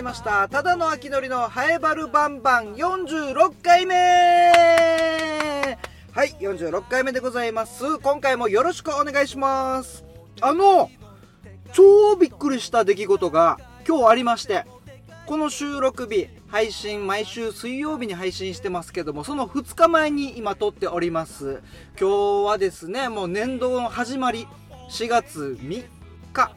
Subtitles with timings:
[0.00, 0.48] りました。
[0.48, 2.74] ただの秋のりのハエバルバンバン。
[2.74, 3.94] 46回目。
[6.12, 7.98] はい46回目でございます。
[7.98, 10.04] 今回もよろしくお願いします。
[10.40, 10.90] あの
[11.74, 14.64] 超びっくりした出来事が今日ありまして
[15.26, 21.60] この収録日配信毎週水曜日に配信してますけどもその2日前に今撮っております。
[22.00, 24.48] 今日はですねもう年度の始まり。
[24.88, 25.84] 4月3
[26.32, 26.56] 日。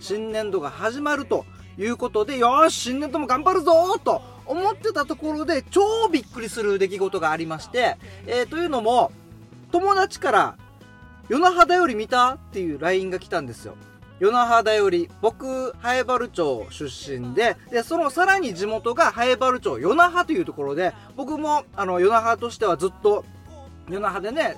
[0.00, 1.46] 新年度が始まると
[1.78, 7.96] いうことでよし新年度も頑張るぞと思ってたところで超びっくりする出来事がありまして、
[8.26, 9.12] えー、というのも
[9.70, 10.56] 友達から
[11.28, 13.76] 「夜那覇だより見た?」っていう LINE が来たんですよ
[14.20, 23.24] 与那覇だより僕南原町出身ででそのさらに地元が南原町与那覇というところで僕もあの与那覇としてはずっと
[23.88, 24.56] 与那覇でね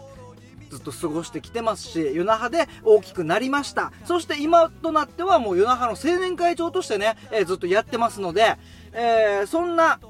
[0.70, 3.92] ずっと過ごしてきてますし与那覇で大きくなりました。
[4.04, 8.56] そして今となってはもう与那覇の青年会長としてね、えー、ずっとやってますので、
[8.92, 10.00] えー、そんな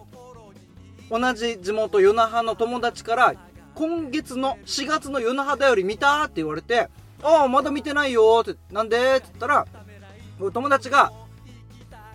[1.10, 3.34] 同じ地元与那覇の友達から
[3.74, 6.88] 今月の4月の与那覇だより見たって言われて
[7.22, 9.66] ああ、まだ見てないよって、なんでって言ったら、
[10.52, 11.12] 友達が、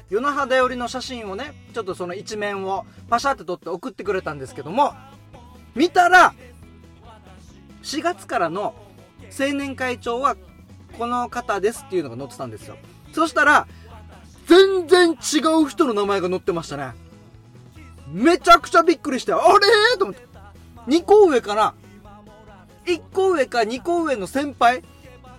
[0.09, 4.93] 夜那覇だよりの写真をね、ちょっとその一面をパシャって撮って送ってくれたんですけども、
[5.75, 6.33] 見たら、
[7.85, 8.73] 4月からの
[9.39, 10.35] 青年会長は
[10.97, 12.77] この方ですっていうのが載ってたんですよ。
[13.13, 13.67] そしたら、
[14.47, 16.93] 全然違う人の名前が載ってましたね。
[18.07, 19.97] めちゃくちゃびっくりして、あれ？
[19.97, 20.25] と思って。
[20.87, 21.75] 2個上かな
[22.85, 24.83] ?1 個上か2個上の先輩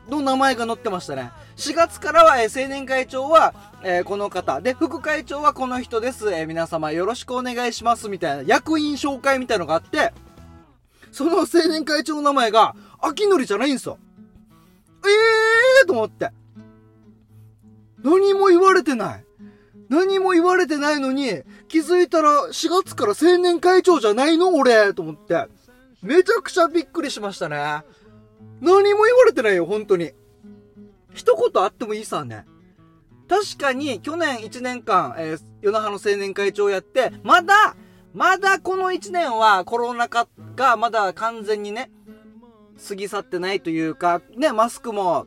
[0.08, 1.32] の名前が載ってましたね。
[1.56, 4.60] 4月からは、え、青年会長は、え、この方。
[4.60, 6.32] で、副会長はこの人です。
[6.32, 8.08] え、皆様よろしくお願いします。
[8.08, 10.12] みたいな、役員紹介みたいのがあって、
[11.16, 13.98] その青年会長の名前が、秋のりじゃないんですよ。
[15.02, 15.08] え
[15.80, 16.30] えーと思って。
[18.04, 19.24] 何も言われてない。
[19.88, 25.46] 何も言われてないのに、気づいたら4月から青年会長じゃないの俺と思って。
[26.02, 27.56] めちゃくちゃびっくりしましたね。
[28.60, 30.12] 何も言われてないよ、本当に。
[31.14, 32.44] 一言あってもいいさね。
[33.26, 37.74] 確かに、去年1年間、えー、夜那覇の青年会長やって、まだ、
[38.16, 41.90] まだこの1年はコロナ禍がまだ完全にね、
[42.88, 45.26] 過ぎ去ってないというか、ね、マスクも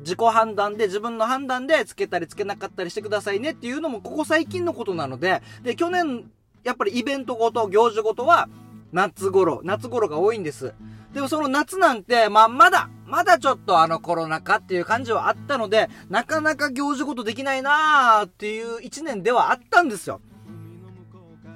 [0.00, 6.28] 自己判断で、自分の判断でつけたりつけなかったりしてくださいねっていうのもここ最近のことなので、で、去年、
[6.64, 8.48] やっぱりイベントごと、行事ごとは、
[8.90, 10.74] 夏頃、夏頃が多いんです。
[11.14, 20.20] でもその夏なんて、まあ、まだ、まだちょっとあのコロナ禍っていう感じはあったので、なかなか行事ごとできないなーっていう一年ではあったんですよ。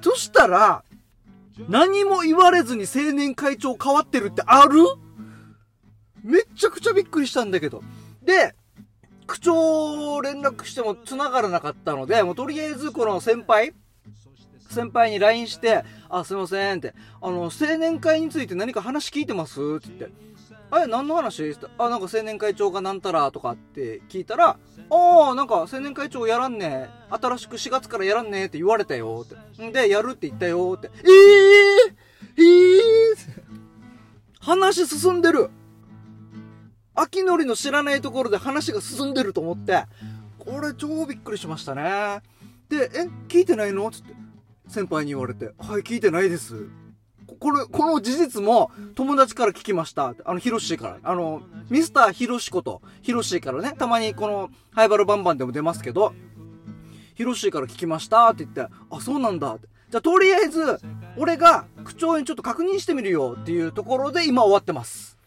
[0.03, 0.83] そしたら、
[1.69, 4.79] 何も言われずに青年会長変わってるってある？
[6.23, 7.81] めっちゃくちゃびっくりしたんだけど。
[8.21, 8.53] で、
[9.27, 13.73] 区長連絡しても繋がらなかったので、もうとりあえずこの先輩
[14.69, 19.59] 先輩に LINE して、あ、すいませんって、あの、青年会について何か話聞いてます？
[19.77, 20.32] って言って。
[20.73, 21.51] あれ、何の話？
[21.51, 24.57] ってあ、なんか青年会長がなんたらとかって聞いたら、
[24.89, 29.63] ああ、なんか青年会長やらんね新しく4月からやらんねえって言われたよって。
[29.63, 30.89] んで、やるって言ったよって。
[31.03, 31.11] え
[32.39, 33.17] えー、ええー、
[34.39, 35.51] 話進んでる。
[36.95, 39.85] 秋のりの知らないところで話が進んでると思って、
[40.39, 42.21] これ超びっくりしましたね。
[42.69, 43.91] で、え、聞いてないの？
[43.91, 44.15] つって。
[44.67, 46.67] 先輩に言われて、はい、聞いてないです。
[47.39, 50.15] これ、この事実も友達から聞きました。
[50.25, 50.97] あの、ヒロシーから。
[51.03, 56.13] あの、ミスターヒロシこと、ヒロシーからね、たまにこの、ハイバルバンバンでも出ますけど、
[57.15, 59.67] ヒロシーから聞きましたって言って、あ、そうなんだって。
[59.89, 60.79] じゃあ、とりあえず、
[61.17, 65.17] 俺が区長にちょっと確認してみるよっていうところで今終わってます。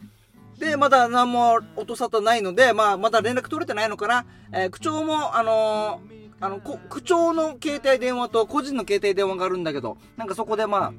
[0.59, 4.27] で、まだ何も音沙汰ないので、まあ、まだ連絡取れてないのかな。
[4.53, 10.93] えー、区長も、あのーあの、区長の携帯電話と個人の携帯電話があるんだけど、なんかそこでまあ、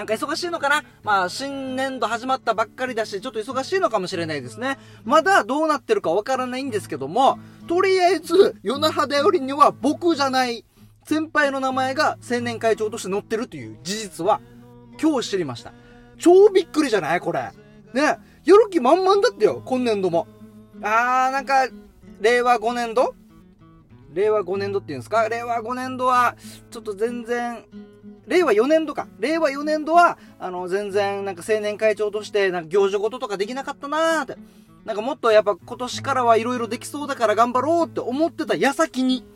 [0.00, 0.82] なんか忙しいのかな？
[1.02, 4.78] まあ、新年度始まったばっかりだし、ちょっと忙しいのかもしれないですね。
[5.04, 7.38] まだどうなってるかわからないんですけども、
[7.68, 10.64] とりあえず、夜那覇だよりには僕じゃない、
[11.04, 14.40] 先輩の名前が青年会長として載ってるという事実は、
[14.98, 15.74] 今日知りました。
[16.16, 17.20] 超びっくりじゃない？
[17.20, 17.50] これ。
[17.92, 18.02] ね。
[18.02, 18.16] や
[18.56, 20.26] る気満々だったよ、今年度も。
[20.82, 21.68] あー、なんか、
[22.22, 23.14] 令和5年度？
[24.14, 25.28] 令和5年度っていうんですか？
[25.28, 26.36] 令和5年度は、
[26.70, 27.66] ちょっと全然、
[28.30, 29.08] 令和4年度か。
[29.18, 34.36] 令和4年度は、あの、全然、なんか青年会長として、なんか行事事とかできなかったなーって。
[34.84, 39.26] なんかもっとやっぱ今年からはいろいろできそうだから頑張ろうって思ってた矢先に、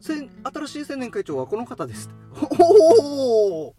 [0.00, 2.08] 新しい青年会長はこの方です。
[2.40, 3.74] おお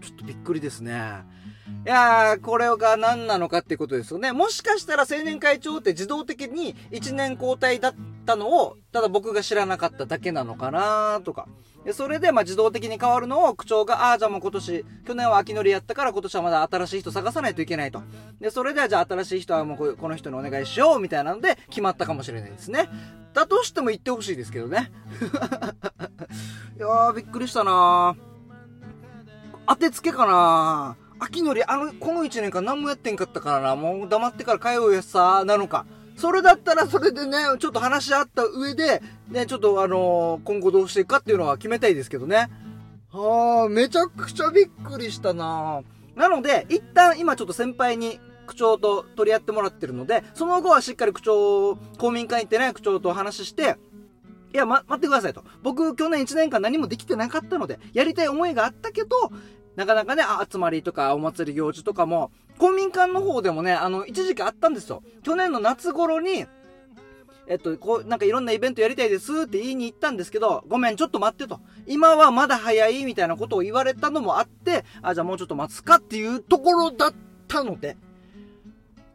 [0.00, 1.22] ちょっとびっくりですね。
[1.86, 4.32] いやー、これが何なのかってことですよね。
[4.32, 7.94] もしかしたら青年会長って自動的に1年交代だっ
[8.24, 11.46] たのを、ただ僕が知らなかっただけなのかなとか。
[11.84, 18.02] で、それで、まあ、自動的に変わるのを口調が、ああ、じゃあもう今年、去年は秋のりやったから今年はまだ新しい人探さないといけないと。
[18.40, 22.88] で、それではじゃあ新しい人はもうこの人にお願いしようみたいなので決まったかもしれないですね。
[23.34, 24.92] だとしても言ってほしいですけどね。
[26.76, 28.14] いやー、びっくりしたな
[29.66, 33.76] 当てつけかな秋のり、あの、この1年間何もやってんかったからな。
[33.76, 35.86] もう黙ってから通うやさ、なのか。
[36.22, 42.48] それだったらそれでね、ちょっと話し合った上で、ね、ちょっとあのー、今後どうしていくかっていうのは決めたいですけどね。
[43.10, 45.82] はあ、めちゃくちゃびっくりしたな
[46.14, 53.76] なので、一旦今ちょっと先輩に区長と取り合ってもらってるので、その後はしっかり区長、公民館行ってね、区長とお話して、
[54.54, 55.42] いや、ま、待ってくださいと。
[55.64, 59.08] 僕、去年1年間何もできてなかったので、やりたい思いがあったけど、
[59.74, 62.30] なかなかね、集まりとかお祭り行事とかも、
[62.62, 65.02] 公民館の方でもね、あの、一時期あったんですよ。
[65.24, 66.46] 去年の夏頃に、
[67.48, 71.58] えっと、こう、なんかいろんなイベントやりたいですって言いに行ったんですけど、ごめん、ちょっと待ってと。
[71.88, 77.14] 今はまだ早いみたいなことを言われたのもあって、あ、じゃあもうちょっと待つかっていうところだっ
[77.48, 77.96] たので、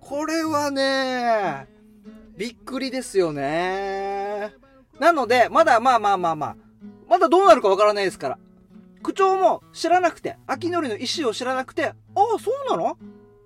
[0.02, 1.70] これはね、
[2.36, 4.52] びっくりですよね。
[5.00, 6.56] なので、まだまあまあまあまあ、
[7.08, 8.40] まだどうなるかわからないですから。
[9.04, 12.98] 区長も知らなくて、秋のりの意思を知らなくて、ああ、そうなの？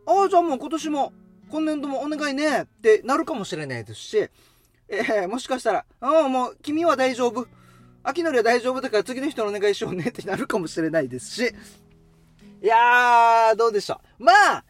[0.05, 1.13] ああ、じゃあもう今年も、
[1.49, 4.29] 今年度もお願いねってなるかもしれないですし、
[4.87, 7.47] えー、もしかしたら、ああ、もう君は大丈夫。
[8.03, 11.53] 秋のりは大丈夫だから次の人のお願いしようねってなるかもしれないですし、
[12.63, 14.23] いやー、どうでしょう。
[14.23, 14.65] まあ、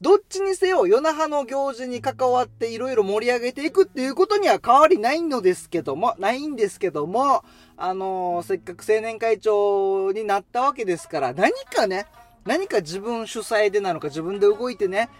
[0.00, 7.44] どっちにせよ、夜那覇の行事に関わっていろいろ盛り上げていくっていうことには変わりないのですけども、ないんですけども、
[7.76, 12.06] あのー、せっかく青年会長になったわけですから、何かね、
[12.46, 15.10] 何か自分主催でなのか自分で動いてね、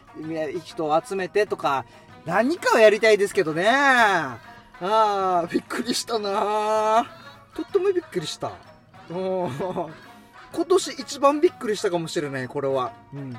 [0.65, 1.85] 人を集めてとか、
[2.25, 3.69] 何かをやりたいですけどね。
[3.69, 4.39] あ
[4.81, 7.07] あ、びっくりしたな
[7.55, 8.53] とってもびっくりした。
[9.09, 12.93] 今年一番びっくりしたかもしれない、これは。
[13.13, 13.37] うん。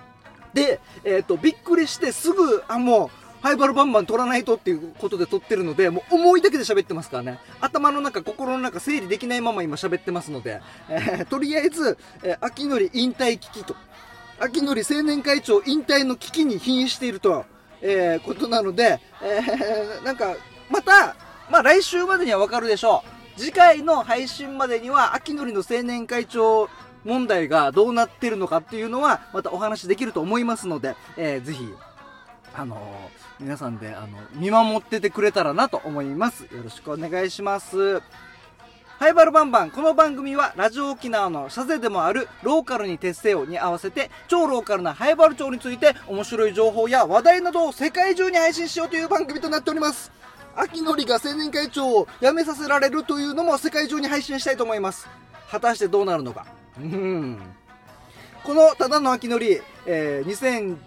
[0.54, 3.10] で、えっ、ー、と、びっくりしてすぐ、あ、もう、
[3.42, 7.40] ハイバルバンバン取らないとっていうことで撮ってるので、もう思いだけで喋ってますからね。
[7.62, 13.76] 頭の中、心の中、整理できないまま今喋ってますので、えー、とりあえず、えー、秋のり引退危機と、
[14.40, 17.46] 秋のり青年会長引退の危機に瀕していると、
[17.82, 20.36] えー、ことなので、えー、なんか、
[20.70, 21.16] また、
[21.50, 23.04] まあ来週までにはわかるでしょ
[23.36, 23.40] う。
[23.40, 26.70] 次回の配信までには、秋のりの青年会長
[27.06, 31.72] 問題がどうなってるのかっていうのは、またお話できると思いますので、えー、ぜひ、
[32.56, 36.44] あのー皆さんで、あの、見守っててくれたらなと思います。
[36.44, 38.02] よろしくお願いします。
[39.00, 39.70] ハイバルバンバン。
[39.70, 50.12] この番組はラジオ沖縄の社税でもあるローカルに徹せよに合わせて超ローカルなハイバル町について面白い情報や話題などを世界中に配信しようという番組となっております。
[50.56, 55.08] 秋のりが青年会長を辞めさせられるというのも世界中に配信したいと思います。
[55.52, 56.48] 果たしてどうなるのか。
[56.80, 57.40] うん。
[58.48, 60.78] このただの秋のり、えー、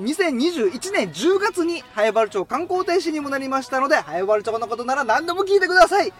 [0.00, 6.14] 2021年10月に早原町観光大使にもなりましたので、早原町のことなら何でも聞いてください。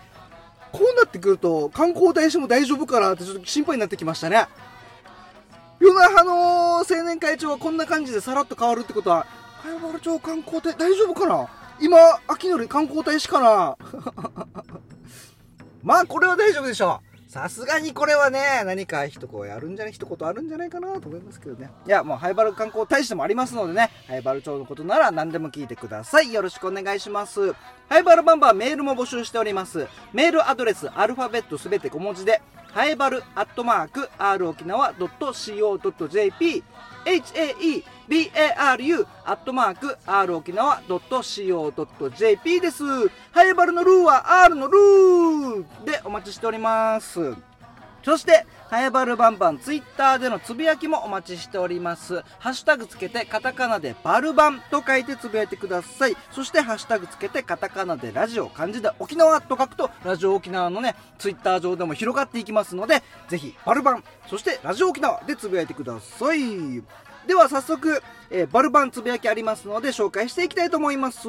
[0.73, 4.47] こうなってくると、観光大使も大丈夫かなってちょっと心配になってきましたね。
[5.79, 9.27] 夜那覇の青年会長はこんな感じでさらっと変わるってことは、
[9.63, 11.49] 早原町観光大大丈夫かな？
[11.81, 11.97] 今、
[12.29, 13.79] 秋のり観光大使かな？
[15.83, 17.10] まあ、これは大丈夫でしょう。
[17.31, 21.71] さすがにこれはね、何か一言やるんじゃない、一言あるんじゃないかなと思いますけどね。
[21.87, 26.33] いや、もう、ハイバル観光大使でもありますのでね、ハイバル町のことなら何でも聞いてください。
[26.33, 27.53] よろしくお願いします。
[27.89, 29.87] ハイバルバンバーメールも募集しております。
[30.13, 36.63] メールアドレス、アルファベットすべて小文字で、ハイバルアットマーク、r 沖縄 .co.jp、
[37.05, 37.23] hae
[38.57, 42.85] baru アットマーク r 沖縄 .co.jp です。
[43.33, 47.50] ハイバルのルーは R のルーでお待ちしております。
[48.03, 52.23] そして、ハイバルバンバンツイッターでのつぶやきもお待ちしております。
[52.39, 56.17] ハッシュタグつけてカタカナでバルバンと書いてつぶやいてください。
[56.31, 66.41] そしてハッシュタグつけてカタカナでラジオ、漢字で沖縄と書くと、ラジオ沖縄のね、ツイッター上でも広がっていきますので、ぜひバルバン、そしてラジオ沖縄でつぶやいてください。
[67.27, 71.29] では早速、えー、バルバンつぶやきありますので紹介していきたいと思います。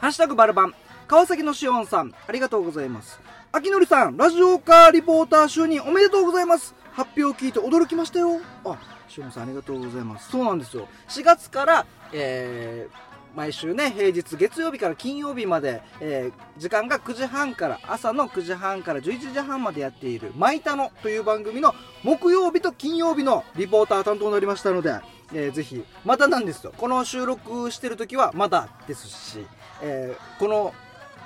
[0.00, 0.74] ハッシュタグバルバン、
[1.08, 3.20] 川崎のしおんさん、ありがとうございます。
[3.50, 6.74] 秋のりさん、ラジオカーリポーター就任おめでとうございます。
[6.92, 8.40] 発表を聞いて驚きましたよ。
[8.66, 8.78] あ、
[9.08, 10.30] しおんさんありがとうございます。
[10.30, 10.86] そうなんですよ。
[11.08, 21.74] 4月から、えー、毎週ね、平日、月曜日から金曜日まで、えー、時間が9時半から、朝の9時半から11時半までやっている、マイタノという番組の
[22.04, 25.00] 木曜日と金曜日のリポーター担当になりましたので、
[25.32, 26.74] えー、ぜひ、またなんですよ。
[26.76, 29.46] この収録してる時はまだですし、
[29.80, 30.74] えー、この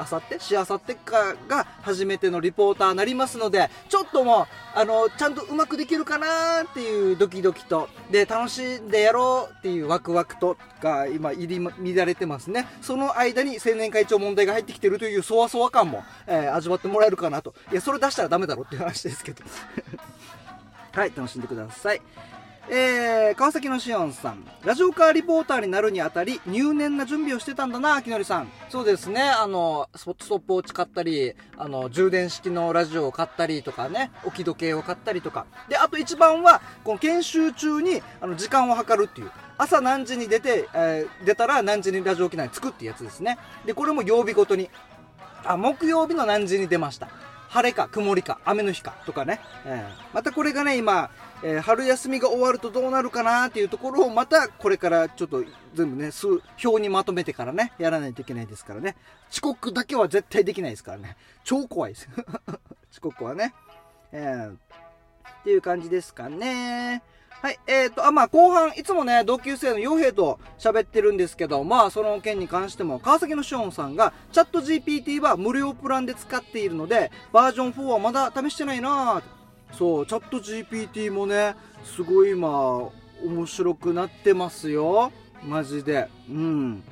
[0.03, 12.67] あさってしあさってかが初めてのリポーターになりますので、ちょっともう、あの、ちゃんとうまくできるかなっていうドキドキと、で、楽しんでやろうっていうワクワクとが今入り乱れてますね。
[12.81, 17.55] その間に青年会長問題が入ってきてるというそわそわ感も、えー、味わってもらえるかなと。
[17.71, 19.45] いや、それ出したらダメだろっていう話ですけど。
[20.93, 22.03] はい、楽しんでください。
[22.71, 24.45] えー、川崎のしおんさん。
[24.65, 28.49] ラジオカーリポーターになるにあたり、入念な準備をしてたんだな、秋のりさん。
[28.69, 35.47] そうですね、あの、ストップウォッチ買ったり、あの、充電式のラジオを買ったりとかね、置き時計を買ったりとか。
[35.69, 39.33] で、あと一番は、この研修中に、あの、時間を計るっていう。
[39.59, 43.39] 朝何時に出て、えー、出たら何時にラジオ機内に着くってやつですね。
[43.67, 44.71] で、これも曜日ごとに。
[45.45, 47.09] あ、木曜日の何時に出ました。
[47.49, 49.41] 晴れか曇りか雨の日かとかね。
[49.67, 51.11] えー、またこれがね、今、
[51.45, 55.45] えー、春休みが終わるとどうなるかなっていうところをまたこれからちょっと
[55.75, 58.97] 全部ね、数、表にまとめてからね、やらないといけないですからね。
[59.31, 61.17] 遅刻だけは絶対できないですからね。
[61.43, 62.09] 超怖いです。
[62.93, 63.55] 遅刻はね。
[64.13, 64.57] えー、っ
[65.45, 67.03] ていう感じですかね。
[67.43, 79.42] はい、えっ、ー、と、あ、まあ、後半、いつもね、同級生の傭兵と喋ってるんですけど、まあ、その件に関しても、川崎のショーンさんが、チャット GPT は無料プランで使っているので、バージョン4はまだ試してないなぁ。
[79.73, 82.91] そうチャット GPT もねすごい今
[83.25, 85.13] 面白くなってますよ
[85.45, 86.83] マジでうん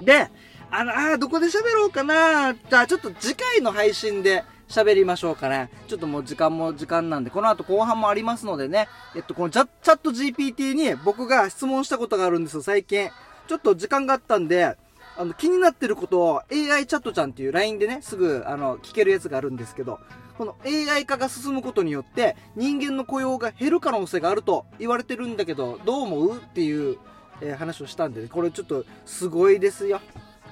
[0.00, 0.30] で
[0.70, 5.70] あのあどこで喋ろうかなじゃあちょっと次回の配信で喋りましょうかね。
[5.88, 8.86] ちょっともう時間も時間なんで、この後後半もありますのでね。
[9.16, 13.08] えっと、このチャット GPT に僕が質問したことがあるんですよ、最近。
[13.48, 14.76] ちょっと時間があったんで、
[15.16, 20.00] あの、気になってることを AI チャットちゃんっていう LINE でね、すぐ、あの、聞けるやつがあるんですけど、
[20.38, 26.36] この AI 化が進むことによって人間の雇用が減る可能性があると言われてるんだけど、どう思う？
[26.36, 26.96] っていう、
[27.40, 30.00] えー、話をしたんで、ね、これちょっとすごいですよ。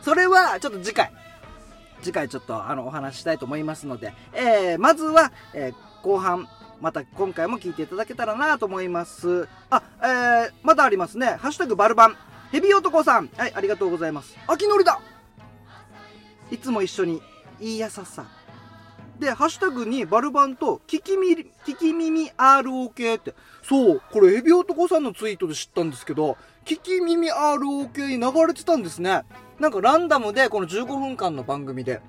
[0.02, 1.12] それはちょっと次回、
[2.02, 6.48] 次回ちょっとあのお話したいと思いますので、えー、まずは、えー、後半、
[6.80, 9.48] また今回も聞いていただけたらなと思います。
[9.70, 11.26] あ、えー、まだありますね。
[11.40, 12.16] ハッシュタグバルバン。
[12.50, 13.30] ヘビ男さん。
[13.36, 14.36] はい、ありがとうございます。
[14.48, 15.00] 秋のりだ
[16.50, 17.22] いつも一緒に、
[17.60, 18.26] いいやささ。
[19.18, 23.34] で、ハッシュタグにバルバンと、聞き耳、聞き耳 ROK って。
[23.62, 29.22] そう、これヘビ男さんのツイートで知ったんですけど、聞き耳 ROK に流れてたんですね。
[29.58, 32.00] なんかランダムでこの15分間の番組で、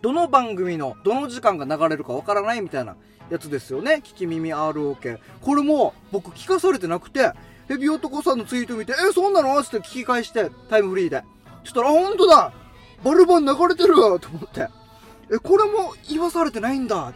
[0.00, 2.96] どの番組のどの時間が流れるかわからないみたいな
[3.30, 3.94] やつですよね。
[4.04, 5.18] 聞き耳 ROK。
[5.40, 7.32] これも僕聞かされてなくて、
[7.66, 9.58] ヘビ男さんのツイート見て、え、そんなの？
[9.58, 11.24] って聞き返して、タイムフリーで。
[11.64, 12.52] そしたら、あ、ほんとだ
[13.04, 14.68] バルバン流れてると思って。
[15.30, 17.12] え、これも言わされてないんだ。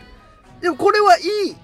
[0.61, 1.57] でもこれはいい、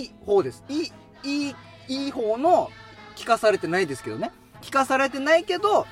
[0.00, 0.64] いい方です。
[0.68, 0.92] いい、
[1.24, 1.54] いい、
[1.88, 2.70] いい方の
[3.16, 4.30] 聞かされてないですけどね。
[4.62, 5.86] 聞かされてないけど、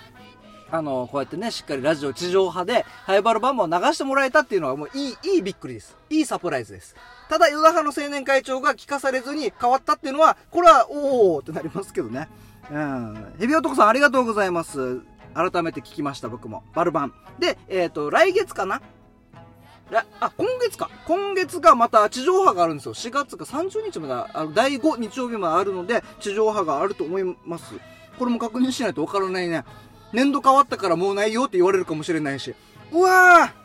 [0.70, 5.96] あの、こうやってね、しっかりラジオ地上波で、ハイバルバンバンを流してもらえたっていうのはもういい、いいびっくりです。
[6.11, 6.96] いいサプライズです。
[7.28, 12.28] ただ、ヨダ派の青年会長が聞かされずに変わったっていうのは、これは、おーってなりますけどね。
[12.70, 13.34] うん。
[13.38, 15.00] ヘビ男さんありがとうございます。
[15.34, 16.62] 改めて聞きました、僕も。
[16.75, 17.14] バルバン。
[17.38, 18.80] で、えっ、ー、と、来月かな
[20.20, 20.90] あ、今月か。
[21.06, 22.94] 今月がまた地上波があるんですよ。
[22.94, 27.74] 4月か30日まで、あの、第5日曜日まであるので、地上波があると思います。
[28.18, 29.64] これも確認しないとわからないね。
[30.12, 32.54] 年度変わったからもうないよって言われるかもしれないし。
[32.92, 33.64] うわぁ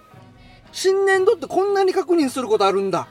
[0.72, 3.08] 新年度ってこんなに確認することあるんだ。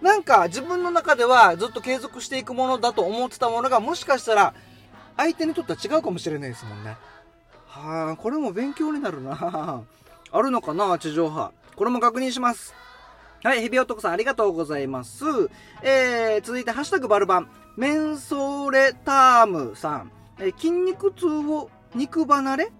[0.00, 4.54] なんか自分の中ではずっと継続していくものだと思ってたものがもしかしたら
[5.16, 6.96] 相手にとっては違うかもしれないですもんね。
[7.66, 9.82] はあ、これも勉強になるな
[10.30, 10.98] あるのかな？
[10.98, 11.50] 地上波。
[11.78, 12.74] これも確認します。
[13.44, 15.24] はい、ヘビ男さんありがとうございます。
[15.80, 17.48] えー、続いて、ハッシュタグバルバン。
[17.76, 20.10] メンソーレタームさん。
[20.40, 22.72] えー、筋肉痛を肉離れ？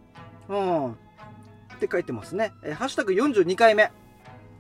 [0.49, 0.90] うん。
[0.90, 0.97] っ
[1.78, 2.52] て書いてますね。
[2.64, 3.93] えー、ハッシュタグ42回目。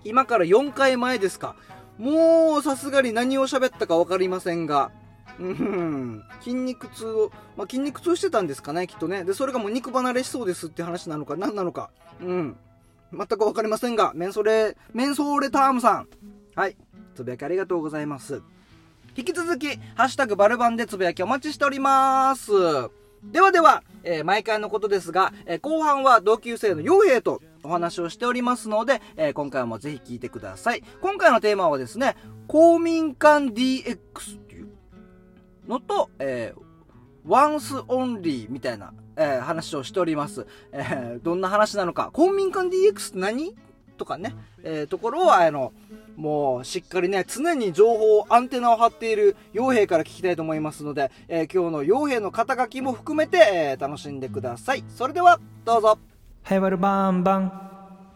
[0.04, 1.56] 今から4回前ですか。
[1.98, 4.92] もう、さすがに何を喋ったか分かりませんが。
[5.40, 6.22] うん。
[6.42, 9.24] 筋肉痛を、まあ、筋肉痛してたんですかね、きっとね。
[9.24, 11.90] で、それがもう肉離れしそうですって話なのか、何なのか。
[12.22, 12.56] うん。
[13.12, 16.08] 全くわかりませんが、メンソレ、メンソーレタームさん。
[16.54, 16.76] はい。
[17.14, 18.42] つぶやきありがとうございます。
[19.16, 22.52] 引き続き、ハッシュタグバルバンでつぶやきお待ちしております。
[23.24, 30.84] ではでは、えー、毎回のことですが、えー、後半は同級生の傭兵とお話をしておりますので、えー、今回もぜひ聞いてください。
[31.00, 34.68] 今回のテーマはですね、公民館 DX っていう
[35.66, 36.60] のと、えー、
[37.26, 40.46] ワンスオンリーみたいなえー、話をしております。
[40.72, 43.54] えー、どんな話なのか、公民館 DX って何？
[43.98, 45.72] とかね、えー、ところを、あの、
[46.16, 54.84] もう、しっかりね、常に情報、アンテナを張っている傭兵から聞きたいと思いますので、えー、今日の傭兵の肩書きも含めて、えー、楽しんでください。
[54.88, 55.98] それでは、どうぞ。
[56.44, 57.68] はい、わるバンバン。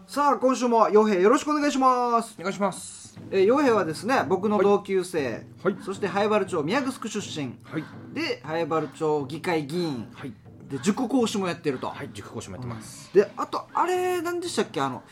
[0.07, 2.37] さあ今週も洋平よろしくお願いします。
[2.39, 3.19] お願いします。
[3.31, 5.77] えー洋平はですね僕の同級生、はい。
[5.83, 7.55] そして早原町宮城出身。
[7.65, 7.85] はい。
[8.13, 10.09] で早原町議会議員。
[10.13, 10.33] はい
[10.73, 14.81] で塾講師もやってると、はい塾講師もやってます、であとあれ何でしたっけ？
[14.81, 15.03] あの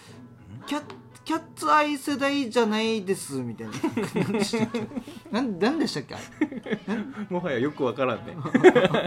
[0.66, 0.82] キャ
[1.22, 3.72] キャッツアイ世代じゃないですみたいな。
[4.24, 4.80] 何でしたっけ？
[5.30, 6.14] なん何でしたっけ？
[6.14, 6.18] あ
[6.88, 6.96] れ？
[7.30, 8.36] もはやよくわからんね。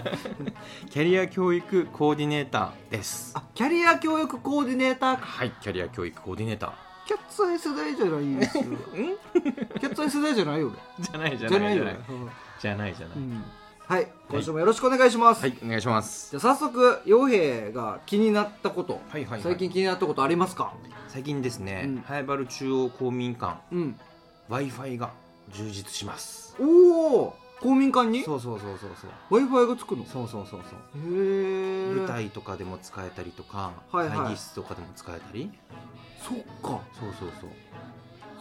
[0.91, 3.33] キャリア教育コーディネーターです。
[3.35, 5.25] あキャリア教育コーディネーターか。
[5.25, 6.71] はいキャリア教育コーディネーター。
[7.07, 8.63] キャッツアイ世代じゃないですよ。
[8.63, 11.03] キャッツアイ世代じゃないよ俺。
[11.05, 11.97] じゃないじゃじゃないよない。
[11.97, 12.29] じゃないうん。
[12.61, 13.43] じゃないじゃない、うん
[13.85, 16.31] はい今週もよろしくお願いします、はいお願いします。
[16.31, 19.41] じゃあ早速洋平が気になったこと、はいはいはい。
[19.41, 20.73] 最近気になったことありますか？
[21.09, 22.03] 最近ですね、うん。
[22.07, 23.99] 早原中央公民館うん。
[24.49, 25.11] w i f i が
[25.51, 26.55] 充実します。
[26.59, 28.23] おお公民館に？
[28.23, 29.09] そうそうそうそうそう。
[29.29, 30.03] w i f i がつくの？
[30.03, 30.79] へそうそうそうそう。
[31.05, 34.17] え舞台とかでも使えたりとか、はいはい。
[34.17, 35.51] 会議室とかでも使えたり。
[36.19, 36.81] そっか。
[36.97, 37.49] そうそうそう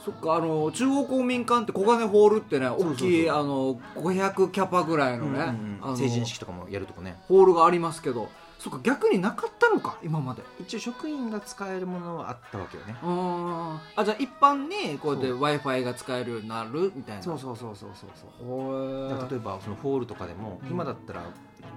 [0.04, 5.54] そっかあの中央公民館って小金ホールってね大きいあの500キャパぐらいのね、
[5.96, 7.22] 成人式とかもやるとこね。
[7.28, 8.28] ホールがありますけど
[8.58, 10.42] そっか逆になかったのか今まで。
[10.60, 12.96] 一応職員が使えるものはあったわけよね。
[13.02, 17.22] うんあじゃあ一般にこうやって w i f i が使えるようになるみたいな。
[17.22, 19.30] そうそうそうそうそうそう。
[19.30, 20.70] 例えばそのホールとかでも、うん。
[20.70, 21.22] 今だったら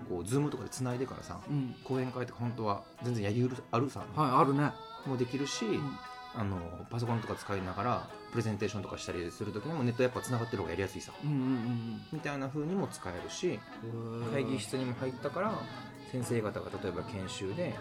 [0.09, 1.75] こうズームとかでつないでからさうん。
[1.83, 4.71] 講演会とか本当は全然やりうるあるさ、はいあるね、
[5.07, 5.65] もできるし、
[6.37, 6.57] あの
[6.89, 11.13] パソコンとか使いながらプレゼンテーションとかしたりする時にもネットやっぱつながってる方がやりやすいさ。
[11.23, 15.53] うん、うんうんみたいな風にも使えるしうん会議室にも入ったから
[16.11, 17.73] 先生方が例えば研修で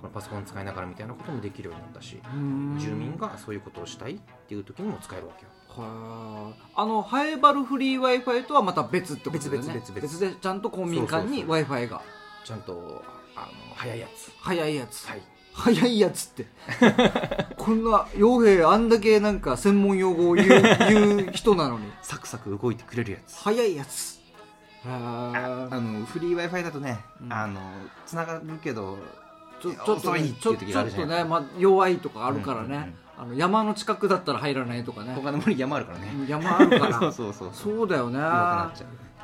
[0.00, 2.76] このパソコン使いながらみたいなこともできるようになったし、うん。
[2.78, 5.50] 住民がそういうことをしたいっていう時にも使えるわけよ。
[5.68, 9.74] はああのハエバルフリー w i f i とはまた別ってことだよね。
[9.74, 12.02] 別々別でちゃんと公民館に w i f i が。
[12.44, 13.02] ちゃんと
[13.36, 14.32] あの早いやつ。
[14.40, 16.46] 早いやつ、はい早いやつって。
[17.56, 21.90] こんな傭兵あんだけなんか専門用語を言う言う人なのに。
[22.02, 23.42] サクサク動いてくれるやつ。
[23.42, 24.20] 早いやつ。
[24.84, 27.32] へあーのフリー w i f i だとね、うん。
[27.32, 27.60] あの
[28.06, 28.98] つながるけど
[29.60, 35.14] ちょちょっとね遅いってちょいう時ちょっがあるじゃないとね、まあ、弱いとかあるからね、うんうんうんあの山の近くだったら入らないとかね。
[35.14, 36.98] 他の森山あるからね、山あるから。
[36.98, 37.74] そうそうそうそう。
[37.76, 38.18] そうだよね。
[38.18, 38.72] じゃ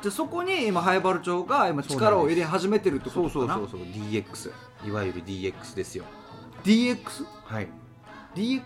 [0.07, 3.55] あそこに今ハエバル町が今力を入れ始めてるってこそうとかな。
[3.55, 4.51] そうそうそう DX
[4.87, 6.05] いわゆる DX ですよ
[6.63, 7.25] DX?
[7.45, 7.67] はい。
[8.35, 8.61] DX?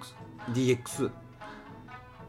[0.51, 1.11] DX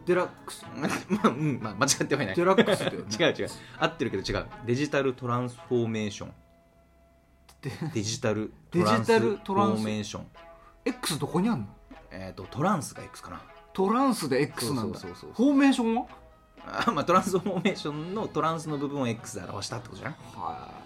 [0.06, 0.66] デラックス？
[0.76, 0.88] ま
[1.24, 2.36] あ、うん、まあ、間違ってはいない。
[2.36, 2.98] デラックスだよね。
[3.18, 3.48] 違う違う。
[3.78, 4.46] 合ってるけど違う。
[4.66, 6.32] デジタルトランスフォーメーション。
[7.94, 10.26] デジタルトランスデジタフルトランスォーメーション。
[10.84, 11.66] X どこにあんの？
[12.10, 13.40] えっ、とトランスが X かな。
[13.72, 14.98] トランスで X なんだ。
[14.98, 16.06] フォーメーションは？
[16.66, 20.83] あまあトランスフォーメーションのトランスの部分を X で表したってことじゃんはい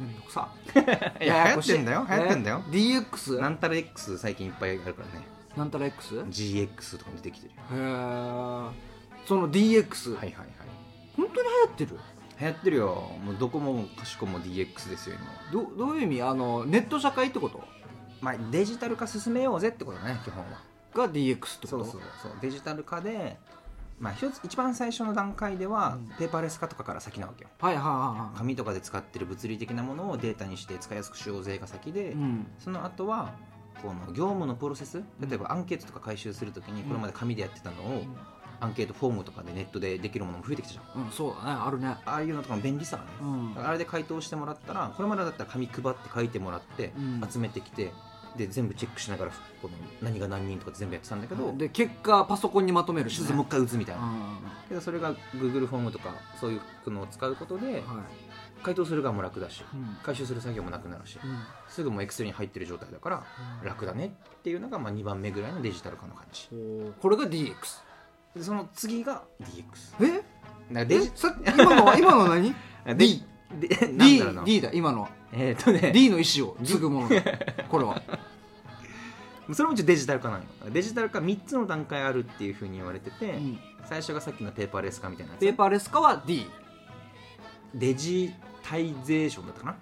[0.00, 0.48] めんどくさ。
[1.20, 3.40] いや流行ってんだよ流行ってんだよ、え？DX?
[3.40, 5.26] なんたら X 最近いっぱいあるからね。
[5.56, 6.16] なんたら X?
[6.18, 7.60] へ GX とかも出てきてるよ。
[7.72, 8.70] え
[9.26, 10.48] その DX、はいはいはい。
[11.16, 11.98] 本当に流行ってる？
[12.38, 13.10] 流行ってるよ。
[13.24, 15.16] もうどこもかしこも DX ですよ
[15.52, 15.60] 今。
[15.60, 16.22] はどどういう意味？
[16.22, 17.64] あのネット社会ってこと？
[18.20, 20.60] まあデジタル化進めようぜってことだね基本は。
[20.94, 21.68] が DX ってこと？
[21.68, 22.32] そうそうそう。
[22.42, 23.38] デジタル化で
[23.98, 26.08] まあ一つ一番最初の段階では、うん。
[26.18, 27.50] ペーパーレス化とかから先なわけよ。
[27.60, 28.38] はいはいはいはい。
[28.38, 32.46] 紙とかで使ってる物理的なものをデータにして使いやすくしようぜが先で、うん。
[32.58, 33.34] その後は
[33.82, 38.04] この業務のプロセス例えばアンケートとか回収するときにこれまで紙でやってたのを、
[38.58, 41.04] アンケートフォームとかでネットでできるものも増えてきたじゃん。
[41.04, 41.60] うんそうだね。
[41.62, 41.88] あるね。
[41.88, 43.24] ああいうのとかの便利さがね、う
[43.60, 43.66] ん。
[43.66, 47.28] あれで回答してもらったらこれまでだったら紙配って書いてもらって、うん。
[47.30, 47.92] 集めてきて
[48.36, 49.30] で全部チェックしながら
[49.62, 57.82] この何が何人とか全部やってたんだけど、で結果パソコンにまとめるし、ね、もう一回打つみたいな、うんけどそれが Google フォームとかそういうのを使うことではい。
[58.62, 59.96] 回答する側も楽だしうん。
[60.02, 61.38] 回収する作業もなくなるしうん。
[61.68, 63.24] すぐもう Excel に入ってる状態だから
[63.62, 66.48] 楽だねっていうのがまあ2番目ぐらいのデジタル化の感じ。
[66.50, 67.54] ほうこれが DX
[68.34, 70.08] でその次が DX え？
[70.08, 70.24] だか
[70.72, 72.54] らえデジさ今のは今のは何？
[72.96, 73.06] で
[73.54, 75.08] D で D D だ今のは。
[75.32, 75.92] えーっとね。
[75.92, 77.22] D の意思を継ぐものだ。
[77.68, 78.02] これは。
[79.52, 80.48] それもデジタル化なのよ。
[80.72, 83.58] デジタル化3つの段階あるっていうふうに言われてて、うん。
[83.84, 86.50] 最初がさっきのペーパーレス化みたいなやつペーパーレス化は D
[87.72, 89.76] デジtization だったかな？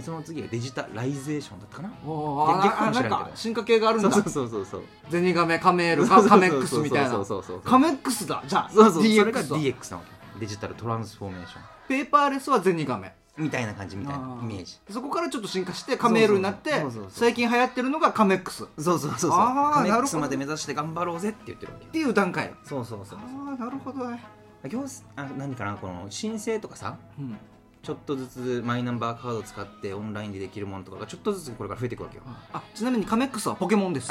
[0.00, 1.88] その次が digitalization だったかな？
[1.88, 3.16] あもしれんけど。
[3.16, 4.10] なんか進化系があるんだ。
[4.10, 7.10] そうそうそうそうゼニガメカメールカカメックスみたいな。
[7.10, 8.42] そうそうそうそうカメックスだ。
[8.46, 10.40] じゃあそうそうそれがだ DX なわけ。
[10.40, 14.78] デジタルトランスフォーメーションペーパーレスはゼニガメみたいな感じみたいなイメージ。
[14.90, 16.70] そこからちょっと進化してカメールになって
[17.08, 18.64] 最近流行ってるのがカメックス。
[18.64, 19.30] っそうそうそうそう。
[19.30, 21.92] カメックスまで目指して頑張ろうぜって言ってるわけよ。
[21.92, 22.52] ていう段階。
[22.64, 24.10] そうそうそうああなるほど。
[24.10, 24.22] ね
[24.64, 24.84] 行
[25.16, 27.36] あ何かなこの申請とかさうん。
[27.82, 34.08] ちょっとずつマイナンバーカードを使ってオンラインでできるものとかがちょっとずつこれから増えていくわけよ、あちなみにカメックスはポケモンです。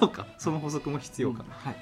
[0.00, 0.26] そうか。
[0.38, 1.76] その補足も必要か、はい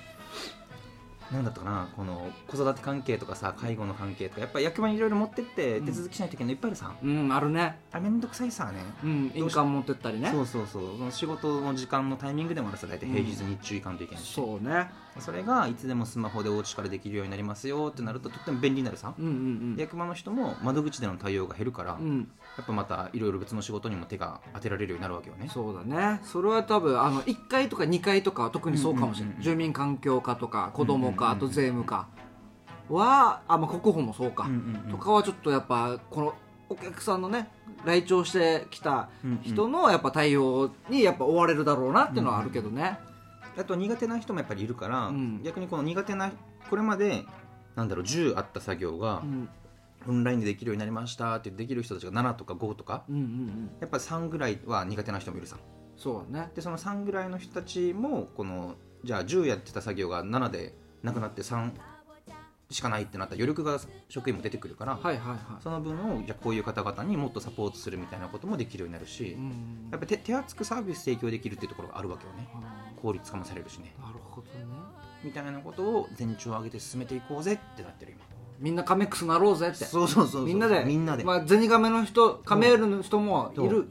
[1.33, 7.79] なんだったかなこの子育て関係とかさ介護の関係とかやっぱ役場にいろいろ持ってって手続きしないといけないのいっぱいあるさ、うんあるね。
[7.93, 8.79] あれめんどくさいさね。
[9.05, 10.31] うん印鑑持ってったりね。
[10.31, 10.83] そうそうそう。
[10.99, 14.89] その仕事の時間のタイミングでもあるさ大体平日日中行かんといけないし、そうね。
[15.19, 22.01] それがいつでもスマホでお家からできるようになりますよってなるととっても便利になるさ、うんうん役場の人も窓口での対応が減るから、うん。
[22.01, 25.49] うんやっぱまたいろいろ別の仕事にも手が当てられるようになるわけよね。
[25.53, 26.21] そうだね。
[26.25, 29.43] それは多分あの1階とか2階とかは特にそうかもしれない、うんうんうんうん。
[29.45, 31.47] 住民環境課とか子ども課、うんうんうん。
[31.47, 32.09] あと税務課
[32.89, 34.49] はあ、まあ、国保もそうか、
[34.91, 36.35] とかはちょっとやっぱこの
[36.71, 37.51] お客さんのね
[37.85, 39.11] 来庁してきた
[39.43, 42.99] 人のやっぱ対応にやっぱ追われるだろうなっていうのはあるけどね、
[43.59, 45.43] あと苦手な人もやっぱりいるから、うん。
[45.43, 46.33] 逆にこの苦手な
[46.71, 47.25] これまで
[47.77, 49.49] なんだろう10あった作業がうん、
[50.09, 53.05] オンラインでできるようになりましたってできる人たちが7とか5とか
[53.81, 55.57] やっぱ3ぐらいは苦手な人もいるさ。
[55.97, 56.51] そうだね。
[56.55, 61.73] でその3ぐらいの人たちもこのじゃあ10やってた作業が7でなくなって3
[62.71, 65.39] しかないってなったら余力が職員も出てくるから、はいはいはい。
[65.63, 69.89] その分をじゃあこういう方々にもっとサポートするみたいなこともできるようになるし、うん。
[69.91, 72.49] やっぱ手手厚くサービス提供できるっていうところがあるわけよね。
[72.55, 73.95] あ効率化もされるしね。
[73.99, 74.67] ーなるほどね。
[75.25, 78.15] みたいなことを全長を上げて進めていこうぜってなってる
[78.59, 79.79] みんなカメックスなろうぜって。
[79.79, 80.45] 今そうそうそうそう。
[80.45, 83.89] みんなでみんなで、まあ、ゼニガメの人カメールの人もいそる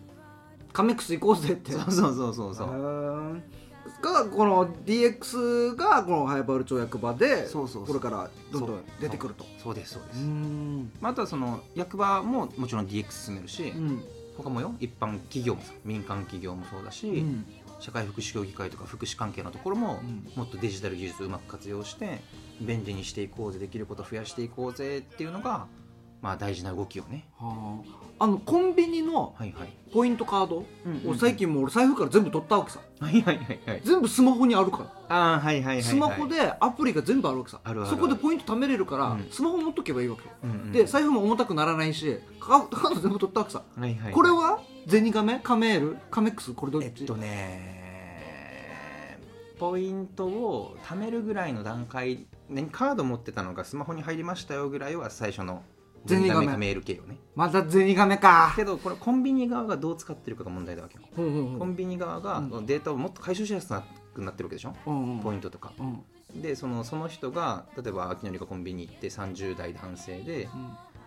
[0.71, 1.71] カメックス行こうぜって。
[1.71, 3.41] そうそうそうそうそう
[4.01, 9.45] がこの DX がこの早原町役場でこれからどんどん出てくると。
[9.63, 9.75] そう。
[9.75, 10.91] ですそうです、ん。
[11.01, 14.03] まあ、あとはその役場ももちろん DX 進めるし、うん。
[14.37, 17.45] 他もよ一般企業もさ民間企業もそうだし、うん。
[17.79, 20.31] 社会福祉協議会とか福祉関係のところも、うん。
[20.35, 22.19] もっとデジタル技術をうまく活用して
[22.61, 25.67] 便利にしていこうぜできることを増やしていこうぜっていうのが、
[26.21, 27.27] まあ、大事な動きをね。
[27.37, 28.07] はあ。
[28.19, 29.35] あのコンビニの
[29.93, 32.79] ポイントカードうんを最近もう俺財布から全部取ったわけさ。
[32.99, 33.81] はいはいはいはい。
[33.83, 35.15] 全部スマホにあるから。
[35.15, 37.61] ああはいはいはい、はい、スマホでアプリが全部あるわけさ。
[37.63, 37.97] あるあるある。
[37.97, 39.27] そこでポイント貯めれるからうん。
[39.29, 40.29] スマホ持っとけばいいわけよ。
[40.43, 43.61] うんうんで財布も重たくならないしカカード全部取ったわけさ。
[43.77, 44.13] はいはいはい。
[44.13, 45.39] これはゼニガメ？
[45.43, 45.97] カメール？
[46.09, 46.53] カメックス？
[46.53, 46.85] これどっち？
[46.85, 47.77] えっとね
[49.59, 55.61] ポイントを貯めるぐらいの段階ねカード持ってたのがスマホに入りましたよぐらいは最初の
[56.07, 57.17] ゼニガメゼメール系よね。
[57.35, 58.53] またゼニガメか。
[58.55, 61.01] けどこれコンビニ側がどう使ってるかが問題だわけよ。
[61.15, 63.67] ほうほうほうコンビニ側がうんデータをもっと回収しやす
[64.13, 65.19] くなってるわけでしょ、うんうん。
[65.19, 65.73] ポイントとか。
[65.79, 66.03] うん
[66.35, 70.49] でそのその人が例えば秋典がコンビニ行って30代男性で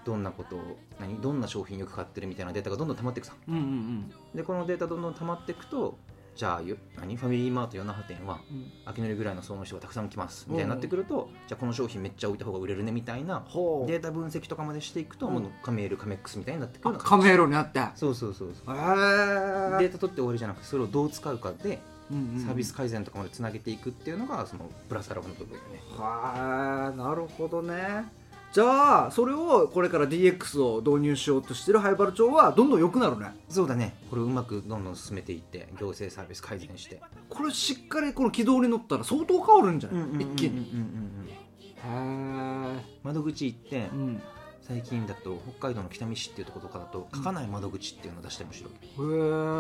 [0.05, 3.35] どんなことを何どんな商品よく買ってるみたいなデータがどんどん溜まっていくさ。
[3.47, 5.99] うんうんでこのデータどんどん溜まっていくと
[6.37, 7.17] じゃあよ何？
[7.17, 8.73] ファミリーマート与那覇店はうん。
[8.87, 15.35] 秋典ぐらいの層の人がたくさん来ますみたいになってくるとじゃあこの商品めっちゃ置いた方が売れるねみたいなほデータ分析とかまでしていくと、うん。
[15.35, 17.81] もうカメールカメックスみたいになってくるのカメールになって。
[17.81, 18.75] へそうそうそうそう。
[18.75, 21.79] えデータ取って終わりじゃなくてそれをどう使うかで
[22.11, 25.81] サービスサ改善とかまでつなげていくっていうのがそのプラスアルファの部分よね。
[25.97, 28.20] はいなるほどね
[28.53, 33.33] じゃあそれをこれから DX を導入しようとしてる灰原町はどんどん良くなるね。
[33.49, 33.95] そうだね。
[34.11, 37.01] これをうまくどんどん進めていって行政サービス改善して。
[37.29, 40.23] これしっかりこの軌道に乗ったら相当変わるんじゃない？
[40.25, 44.23] 一気にうんうんうんうんへ窓口行ってえうん。
[44.63, 48.73] 最近だと北海道の北見市っていうところとかだと書かない窓口っていうのを出してもしろい。
[48.75, 49.11] へ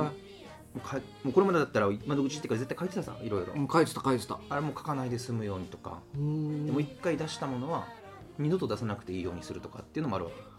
[0.03, 0.11] も
[0.77, 3.53] うかもうこれまでだったら窓口っていうから絶対書いてたさいろいろ。
[3.57, 4.39] え書いてた書いてた。
[4.49, 6.01] あれもう書かないで済むようにとか。
[6.17, 6.67] うん。
[6.67, 7.87] でも一回出したものは
[8.39, 10.51] 二度と出さなくていいようにするとかっていうのもあるわけ。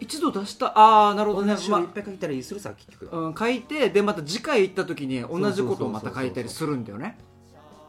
[0.00, 0.78] 一度出した。
[0.78, 1.54] ああなるほどね。
[1.54, 7.18] 同じいっぱい書いたりするさ結局まあうん、書いてでまた次回行った時に同じことをまた書いたりするんだよね。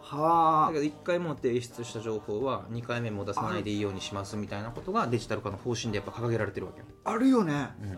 [0.01, 6.83] はだけど1回も提出した情報は2回目も出さないでいいようにしますみたいなことがデジタル化の方針でやっぱ掲げられてるわけ。
[7.03, 7.69] あるよね。
[7.81, 7.97] うん、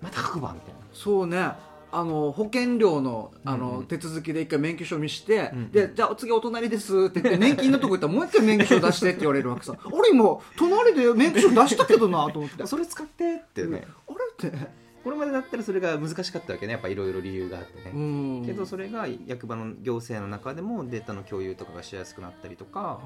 [0.00, 0.80] また書くばみたいな。
[0.92, 3.78] そうねあの保険料のあの、うん。
[3.78, 5.70] うん手続きで一回免許証見して、うんうん。
[5.70, 9.74] でじゃあ次お隣ですって言って 年金のとこ行ったらもう一回免許証出してって言われるわけさ。
[9.90, 12.62] 俺今隣で免許証出したけどなと思って。
[12.62, 13.86] あそれ使ってってね、
[14.40, 14.86] れって。
[15.06, 16.72] これまでだったらそれが難しかったわけね。
[16.72, 17.98] やっぱいろいろ理由があってね、う
[18.42, 18.42] ん。
[18.44, 23.00] けどそれが役場の行政の中でもデータの共有とかがしやすくなったりとか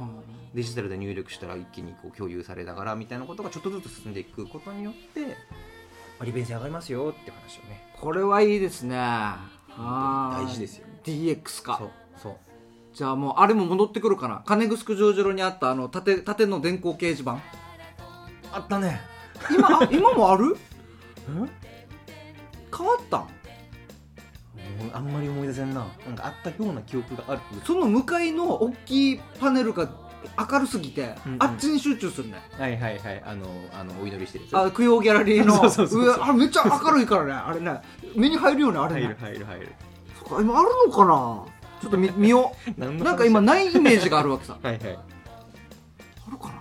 [0.54, 5.34] デジタルで入力したら一気にこう共有されながらみたいなことがちょっとずつ進んでいくことによってまあ
[6.24, 7.82] 利便性上がりますよって話をね。
[8.00, 8.96] これはいいですね。
[9.78, 10.86] 大事ですよ。
[11.04, 12.36] DX 化そうそう。
[12.92, 14.42] じゃあもうあれも戻ってくるかな。
[14.46, 17.38] 金城城城にあったあの縦縦の電光掲示板。
[18.52, 19.00] あったね。
[19.54, 20.56] 今あ 今もある？
[21.28, 21.50] うん
[22.76, 23.18] 変わった？
[23.18, 23.26] ん
[24.92, 25.86] あんまり思い出せんな。
[26.06, 27.40] なんかあったような記憶がある。
[27.64, 29.88] その向かいの大きいパネルが
[30.50, 31.42] 明るすぎて、うんうん。
[31.42, 32.40] あっちに集中するね。
[32.58, 33.22] はいはいはい。
[33.24, 35.54] あのあのお祈りしてるあ供養ギャラリーの。
[36.24, 37.32] あれめっちゃ明るいからね。
[37.32, 37.80] あれね。
[38.14, 39.68] 目に入るよねあれ入るね入る入る。
[40.18, 41.44] そっか今あるのかな。
[41.80, 42.80] ちょっと見 見よう。
[42.80, 44.58] なんか今ないイメージがあるわけさ。
[44.62, 44.98] はいはい。
[46.28, 46.60] あるかな。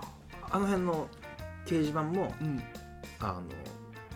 [0.50, 1.08] あの辺の
[1.66, 2.62] 掲示板もうん。
[3.20, 3.42] あの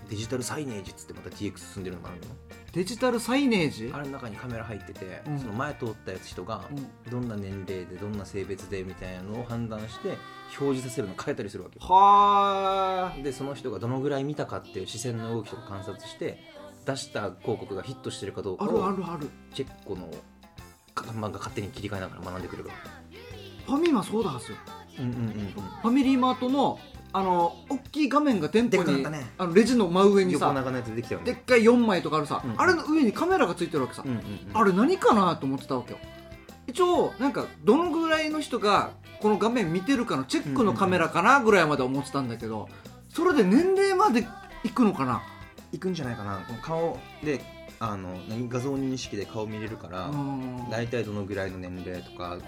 [0.09, 2.26] デジタルサイネージっつってまた TX 進んでるのもあるの
[2.74, 3.90] デジタルサイネージ？
[3.94, 5.38] あれの中にカメラ入ってて、うん。
[5.38, 7.10] その前通ったやつ人がうん。
[7.10, 10.18] どんな年齢でどんな性別でみたいなのを判断して
[10.58, 11.87] 表示させるの変えたりするわけよ。
[11.87, 16.40] はでその人がどのぐらい見たかっていう視線の動きとか観察して
[16.84, 19.30] 出した広告がヒットしてるかどうかあるあをるある。
[19.54, 20.10] チェックの
[20.96, 22.74] 看板が勝手に切り替えながら学んでくれるわ
[23.66, 24.58] ファミマそうだはずよ。
[24.96, 25.32] けうんうんうん。
[25.52, 26.80] ファミリーマートの
[27.16, 29.31] あの大きい画面が店舗に、ね。
[29.38, 31.27] あのレジの真上にさ横長のやつでできたよね。
[31.27, 32.55] でっかい4枚とかあるさ、うん。
[32.61, 34.50] あれの上にカメラがついてるわけさ、うんうんうん。
[34.53, 35.98] あれ何かなと思ってたわけよ。
[36.66, 42.68] 一応なんかどのぐらいの人がこの画面見てるかのチェックのカメラかなぐらいまで思ってたんだけど
[43.09, 44.27] それで年齢まで
[44.64, 45.22] いくのかな？
[45.70, 46.40] 行くんじゃないかな。
[46.62, 47.40] 顔で
[47.79, 50.68] あの何画像認識で顔見れるからうん。
[50.68, 52.38] 大体どのぐらいの年齢とか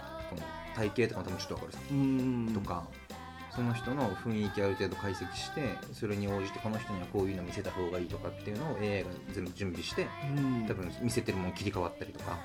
[0.75, 2.51] 体型とかも多分ちょっと分かるさ、うん。
[2.53, 2.85] とか
[3.57, 10.67] その人の雰囲気ある程度解析してそれに応じてこの人にはこういうの見せた方がいいとかっていうのを AI が全部準備してうん。
[10.69, 12.39] 多分見せてるもの切り替わったりとか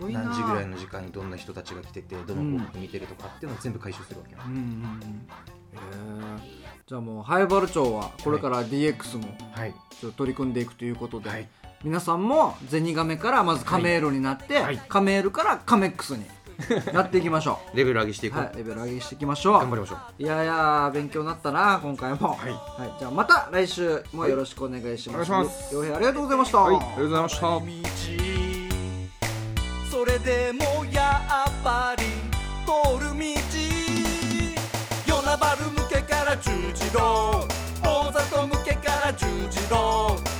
[0.00, 6.40] 何時ぐらいの時間にどんな人たちが来ててどの広告見てるとかっていうのを全部回収するわけよ、うんうんうん。
[6.84, 9.74] じゃあもう灰原町はこれから DX もはい。
[10.00, 11.48] ちょっと取り組んでいくということで、はい。
[11.84, 14.78] 皆さんもゼニガメからまずカメールになって、はい。
[14.88, 16.24] カメールからカメックスに
[16.92, 19.58] なっていきましょレベル上げしていうこう、はいレベル上げしていきましょう。
[19.58, 20.22] 頑張りましょう。
[20.22, 22.28] いやいや勉強になったな今回も。
[22.28, 22.50] はい。
[22.50, 25.74] はい、じゃあまた来週もよろしくお願いします、はいお願いします。
[25.74, 27.40] 洋平ありがとうございました、はいありがとうございました。
[27.42, 27.62] 道
[29.90, 32.04] それでもやっぱり
[32.66, 33.22] 通る道。
[35.06, 36.98] 与那原向けから十字路。
[37.82, 40.31] 大里向けから十字路